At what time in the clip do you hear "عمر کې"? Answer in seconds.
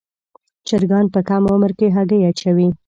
1.53-1.87